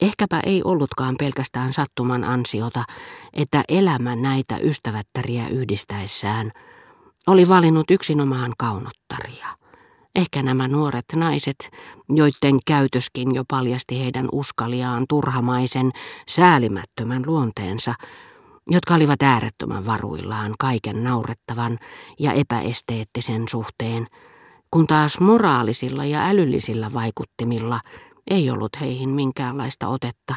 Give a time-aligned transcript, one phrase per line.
[0.00, 2.84] Ehkäpä ei ollutkaan pelkästään sattuman ansiota,
[3.32, 6.52] että elämä näitä ystävättäriä yhdistäessään
[7.26, 9.46] oli valinnut yksinomaan kaunottaria.
[10.14, 11.70] Ehkä nämä nuoret naiset,
[12.08, 15.90] joiden käytöskin jo paljasti heidän uskaliaan turhamaisen,
[16.28, 17.94] säälimättömän luonteensa,
[18.70, 21.78] jotka olivat äärettömän varuillaan kaiken naurettavan
[22.18, 24.06] ja epäesteettisen suhteen,
[24.70, 27.80] kun taas moraalisilla ja älyllisillä vaikuttimilla
[28.30, 30.34] ei ollut heihin minkäänlaista otetta,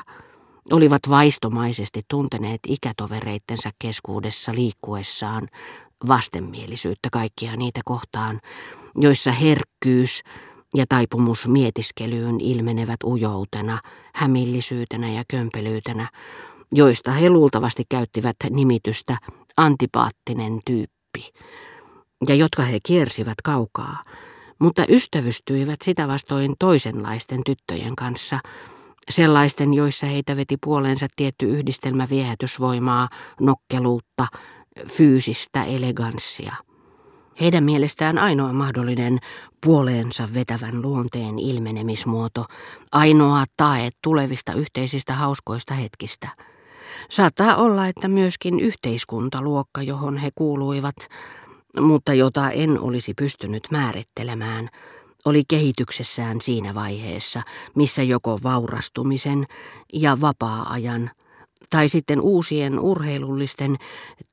[0.71, 5.47] olivat vaistomaisesti tunteneet ikätovereittensa keskuudessa liikkuessaan
[6.07, 8.39] vastenmielisyyttä kaikkia niitä kohtaan,
[8.95, 10.21] joissa herkkyys
[10.75, 13.79] ja taipumus mietiskelyyn ilmenevät ujoutena,
[14.15, 16.07] hämillisyytenä ja kömpelyytenä,
[16.73, 19.17] joista he luultavasti käyttivät nimitystä
[19.57, 21.29] antipaattinen tyyppi,
[22.27, 24.03] ja jotka he kiersivät kaukaa,
[24.59, 28.39] mutta ystävystyivät sitä vastoin toisenlaisten tyttöjen kanssa,
[29.09, 33.07] sellaisten, joissa heitä veti puoleensa tietty yhdistelmä viehätysvoimaa,
[33.39, 34.27] nokkeluutta,
[34.87, 36.55] fyysistä eleganssia.
[37.39, 39.19] Heidän mielestään ainoa mahdollinen
[39.65, 42.45] puoleensa vetävän luonteen ilmenemismuoto,
[42.91, 46.27] ainoa tae tulevista yhteisistä hauskoista hetkistä.
[47.09, 50.95] Saattaa olla, että myöskin yhteiskuntaluokka, johon he kuuluivat,
[51.81, 54.69] mutta jota en olisi pystynyt määrittelemään,
[55.25, 57.41] oli kehityksessään siinä vaiheessa,
[57.75, 59.45] missä joko vaurastumisen
[59.93, 61.11] ja vapaa-ajan
[61.69, 63.77] tai sitten uusien urheilullisten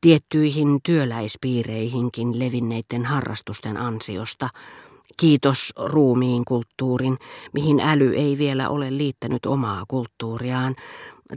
[0.00, 4.48] tiettyihin työläispiireihinkin levinneiden harrastusten ansiosta,
[5.16, 7.18] kiitos ruumiin kulttuurin,
[7.52, 10.77] mihin äly ei vielä ole liittänyt omaa kulttuuriaan,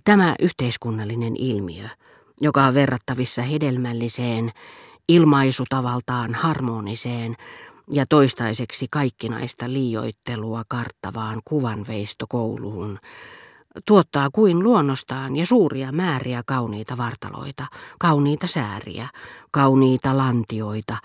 [0.04, 1.88] tämä yhteiskunnallinen ilmiö,
[2.42, 4.52] joka on verrattavissa hedelmälliseen
[5.10, 7.36] ilmaisutavaltaan harmoniseen
[7.94, 13.00] ja toistaiseksi kaikkinaista liioittelua karttavaan kuvanveistokouluun,
[13.86, 17.66] tuottaa kuin luonnostaan ja suuria määriä kauniita vartaloita,
[18.00, 19.08] kauniita sääriä,
[19.52, 20.98] kauniita lantioita,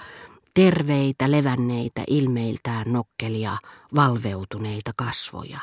[0.54, 3.56] terveitä, levänneitä, ilmeiltään nokkelia,
[3.94, 5.58] valveutuneita kasvoja.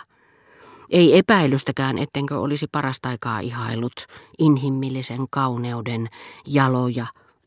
[0.90, 4.07] Ei epäilystäkään, ettenkö olisi parasta aikaa ihailut
[4.40, 6.07] inhimillisen kauneuden
[6.47, 7.06] jaloja,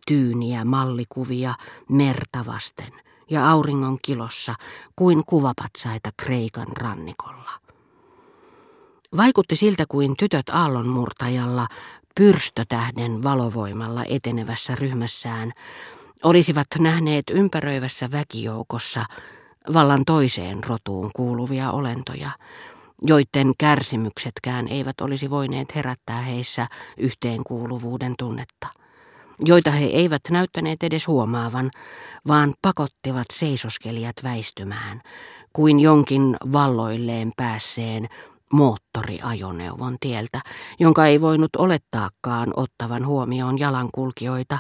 [0.09, 1.55] tyyniä mallikuvia
[1.89, 2.93] merta vasten
[3.31, 4.55] ja auringon kilossa
[4.97, 7.51] kuin kuvapatsaita Kreikan rannikolla.
[9.17, 11.67] Vaikutti siltä kuin tytöt aallonmurtajalla
[12.15, 15.53] pyrstötähden valovoimalla etenevässä ryhmässään
[16.23, 19.05] olisivat nähneet ympäröivässä väkijoukossa
[19.73, 22.31] vallan toiseen rotuun kuuluvia olentoja,
[23.03, 28.78] joiden kärsimyksetkään eivät olisi voineet herättää heissä yhteenkuuluvuuden tunnetta
[29.45, 31.71] joita he eivät näyttäneet edes huomaavan,
[32.27, 35.01] vaan pakottivat seisoskelijat väistymään,
[35.53, 38.09] kuin jonkin valloilleen päässeen
[38.53, 40.41] moottoriajoneuvon tieltä,
[40.81, 44.59] jonka ei voinut olettaakaan ottavan huomioon jalankulkijoita,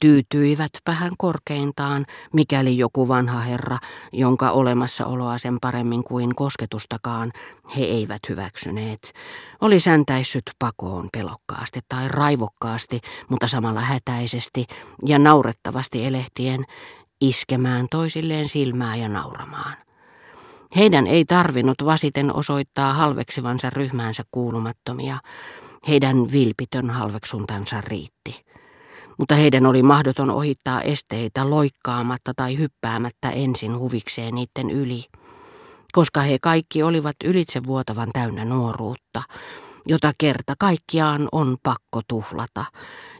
[0.00, 3.78] tyytyivät vähän korkeintaan, mikäli joku vanha herra,
[4.12, 7.32] jonka olemassaoloa sen paremmin kuin kosketustakaan
[7.76, 9.12] he eivät hyväksyneet,
[9.60, 14.66] oli säntäissyt pakoon pelokkaasti tai raivokkaasti, mutta samalla hätäisesti
[15.06, 16.64] ja naurettavasti elehtien,
[17.20, 19.76] iskemään toisilleen silmää ja nauramaan.
[20.76, 25.18] Heidän ei tarvinnut vasiten osoittaa halveksivansa ryhmäänsä kuulumattomia,
[25.88, 28.47] heidän vilpitön halveksuntansa riitti
[29.18, 35.04] mutta heidän oli mahdoton ohittaa esteitä loikkaamatta tai hyppäämättä ensin huvikseen niiden yli,
[35.92, 39.22] koska he kaikki olivat ylitsevuotavan täynnä nuoruutta,
[39.86, 42.64] jota kerta kaikkiaan on pakko tuhlata,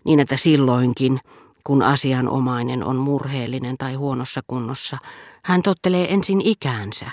[0.05, 1.21] niin että silloinkin,
[1.65, 4.99] kun asianomainen on murheellinen tai huonossa kunnossa,
[5.45, 7.07] hän tottelee ensin ikäänsä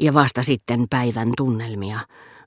[0.00, 2.00] ja vasta sitten päivän tunnelmia,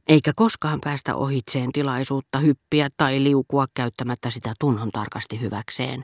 [0.08, 6.04] eikä koskaan päästä ohitseen tilaisuutta hyppiä tai liukua käyttämättä sitä tunnon tarkasti hyväkseen,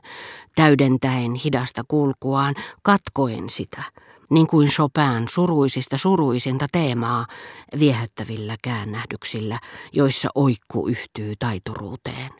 [0.54, 3.82] täydentäen hidasta kulkuaan, katkoen sitä,
[4.30, 7.26] niin kuin Chopin suruisista suruisinta teemaa
[7.78, 9.58] viehättävillä käännähdyksillä,
[9.92, 12.30] joissa oikku yhtyy taituruuteen.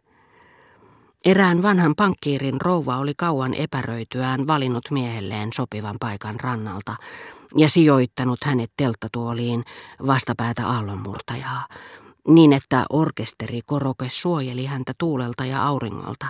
[1.24, 6.96] Erään vanhan pankkiirin rouva oli kauan epäröityään valinnut miehelleen sopivan paikan rannalta,
[7.56, 9.64] ja sijoittanut hänet telttatuoliin
[10.06, 11.66] vastapäätä aallonmurtajaa,
[12.28, 16.26] niin että orkesteri koroke suojeli häntä tuulelta ja auringolta.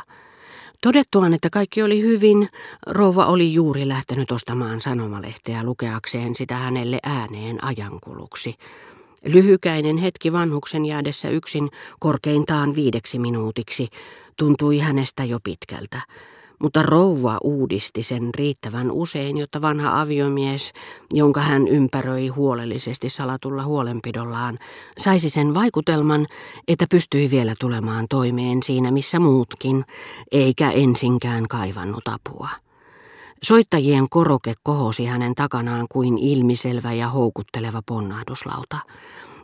[0.83, 2.49] Todettuaan, että kaikki oli hyvin,
[2.87, 8.55] rouva oli juuri lähtenyt ostamaan sanomalehteä lukeakseen sitä hänelle ääneen ajankuluksi.
[9.25, 11.69] Lyhykäinen hetki vanhuksen jäädessä yksin
[11.99, 13.89] korkeintaan viideksi minuutiksi
[14.37, 16.01] tuntui hänestä jo pitkältä
[16.63, 20.73] mutta rouva uudisti sen riittävän usein, jotta vanha aviomies,
[21.13, 24.59] jonka hän ympäröi huolellisesti salatulla huolenpidollaan,
[24.99, 26.27] saisi sen vaikutelman,
[26.69, 29.85] että pystyi vielä tulemaan toimeen siinä missä muutkin,
[30.33, 32.49] eikä ensinkään kaivannut apua.
[33.43, 38.77] Soittajien koroke kohosi hänen takanaan kuin ilmiselvä ja houkutteleva ponnahduslauta,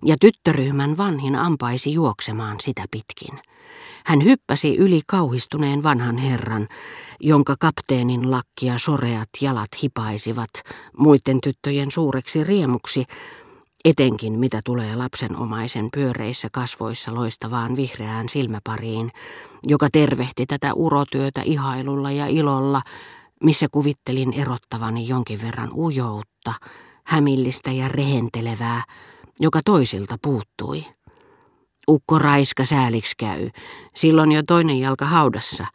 [0.04, 3.53] ja tyttöryhmän vanhin ampaisi juoksemaan sitä pitkin.
[4.04, 6.68] Hän hyppäsi yli kauhistuneen vanhan herran,
[7.20, 10.50] jonka kapteenin lakkia soreat jalat hipaisivat
[10.98, 13.04] muiden tyttöjen suureksi riemuksi,
[13.84, 19.12] etenkin mitä tulee lapsenomaisen pyöreissä kasvoissa loistavaan vihreään silmäpariin,
[19.66, 22.82] joka tervehti tätä urotyötä ihailulla ja ilolla,
[23.42, 26.54] missä kuvittelin erottavani jonkin verran ujoutta,
[27.04, 28.82] hämillistä ja rehentelevää,
[29.40, 30.84] joka toisilta puuttui.
[31.88, 33.50] Ukko Raiska sääliksi käy,
[33.94, 35.66] silloin jo toinen jalka haudassa,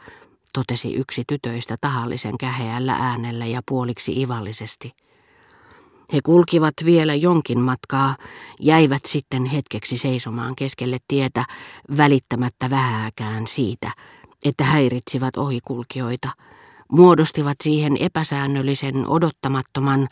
[0.53, 4.91] totesi yksi tytöistä tahallisen käheällä äänellä ja puoliksi ivallisesti.
[6.13, 8.15] He kulkivat vielä jonkin matkaa,
[8.59, 11.45] jäivät sitten hetkeksi seisomaan keskelle tietä,
[11.97, 13.91] välittämättä vähääkään siitä,
[14.45, 16.29] että häiritsivät ohikulkijoita,
[16.91, 20.07] muodostivat siihen epäsäännöllisen, odottamattoman,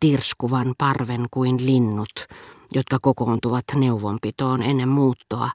[0.00, 2.26] tirskuvan parven kuin linnut,
[2.74, 5.50] jotka kokoontuvat neuvonpitoon ennen muuttoa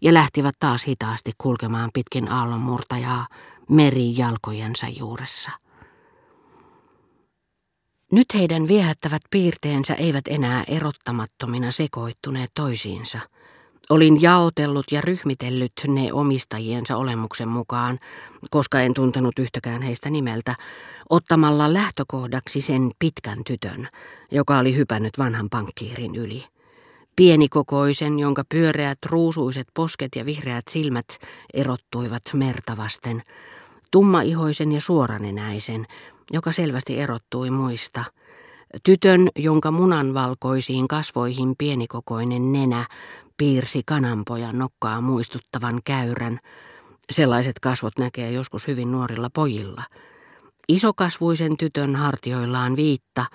[0.00, 3.26] ja lähtivät taas hitaasti kulkemaan pitkin aallonmurtajaa
[3.68, 5.50] meri jalkojensa juuressa.
[8.12, 13.18] Nyt heidän viehättävät piirteensä eivät enää erottamattomina sekoittuneet toisiinsa–
[13.90, 17.98] Olin jaotellut ja ryhmitellyt ne omistajiensa olemuksen mukaan,
[18.50, 20.54] koska en tuntenut yhtäkään heistä nimeltä,
[21.10, 23.88] ottamalla lähtökohdaksi sen pitkän tytön,
[24.30, 26.44] joka oli hypännyt vanhan pankkiirin yli.
[27.16, 31.18] Pienikokoisen, jonka pyöreät ruusuiset posket ja vihreät silmät
[31.54, 33.22] erottuivat mertavasten,
[33.90, 35.86] tummaihoisen ja suoranenäisen,
[36.32, 38.04] joka selvästi erottui muista–
[38.82, 42.86] Tytön, jonka munanvalkoisiin kasvoihin pienikokoinen nenä
[43.36, 46.38] piirsi kananpojan nokkaa muistuttavan käyrän.
[47.10, 49.82] Sellaiset kasvot näkee joskus hyvin nuorilla pojilla.
[50.68, 53.26] Isokasvuisen tytön hartioillaan viitta,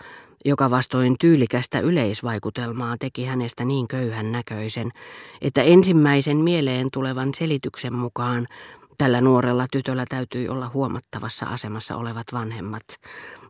[0.46, 4.92] joka vastoin tyylikästä yleisvaikutelmaa teki hänestä niin köyhän näköisen,
[5.42, 8.48] että ensimmäisen mieleen tulevan selityksen mukaan
[8.98, 12.84] Tällä nuorella tytöllä täytyi olla huomattavassa asemassa olevat vanhemmat,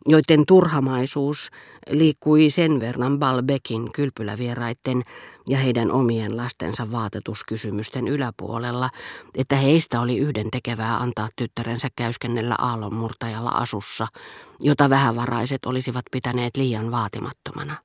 [0.06, 1.50] joiden turhamaisuus
[1.90, 5.02] liikkui sen verran Balbekin kylpylävieraitten
[5.48, 8.90] ja heidän omien lastensa vaatetuskysymysten yläpuolella,
[9.36, 14.06] että heistä oli yhden tekevää antaa tyttärensä käyskennellä aallonmurtajalla asussa,
[14.60, 17.76] jota vähävaraiset olisivat pitäneet liian vaatimattomana.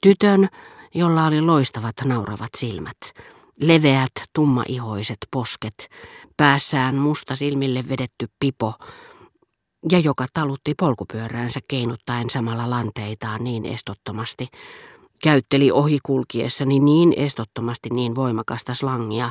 [0.00, 0.48] Tytön,
[0.94, 2.98] jolla oli loistavat nauravat silmät,
[3.60, 5.88] leveät tummaihoiset posket,
[6.38, 8.74] päässään musta silmille vedetty pipo,
[9.92, 14.48] ja joka talutti polkupyöräänsä keinuttaen samalla lanteitaan niin estottomasti,
[15.22, 19.30] käytteli ohikulkiessani niin estottomasti niin voimakasta slangia,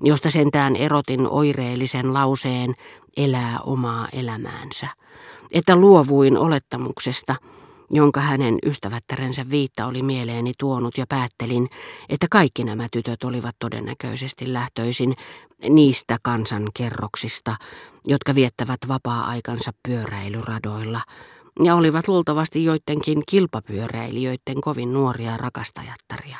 [0.00, 2.74] josta sentään erotin oireellisen lauseen
[3.16, 4.86] elää omaa elämäänsä,
[5.52, 7.34] että luovuin olettamuksesta–
[7.94, 11.68] jonka hänen ystävättärensä viitta oli mieleeni tuonut ja päättelin,
[12.08, 15.14] että kaikki nämä tytöt olivat todennäköisesti lähtöisin
[15.68, 17.56] niistä kansankerroksista,
[18.04, 21.00] jotka viettävät vapaa-aikansa pyöräilyradoilla,
[21.64, 26.38] ja olivat luultavasti joidenkin kilpapyöräilijöiden kovin nuoria rakastajattaria.